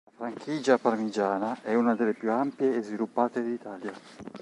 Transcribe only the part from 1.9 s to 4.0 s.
delle più ampie e sviluppate d'Italia.